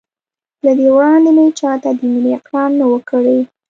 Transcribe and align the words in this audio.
له 0.65 0.71
دې 0.79 0.87
وړاندې 0.95 1.29
مې 1.37 1.45
چا 1.59 1.71
ته 1.83 1.89
د 1.97 1.99
مینې 2.11 2.31
اقرار 2.37 2.69
نه 2.79 2.85
و 2.91 2.97
کړی. 3.09 3.39